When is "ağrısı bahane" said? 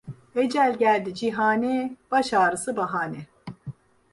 2.33-3.27